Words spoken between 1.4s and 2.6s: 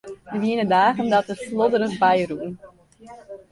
flodderich by rûn.